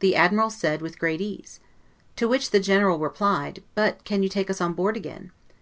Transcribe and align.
The 0.00 0.14
Admiral 0.14 0.50
said, 0.50 0.82
with 0.82 0.98
great 0.98 1.22
ease. 1.22 1.58
To 2.16 2.28
which 2.28 2.50
the 2.50 2.60
General 2.60 2.98
replied, 2.98 3.62
but 3.74 4.04
can 4.04 4.22
you 4.22 4.28
take 4.28 4.50
us 4.50 4.60
on 4.60 4.74
board 4.74 4.94
again? 4.94 5.30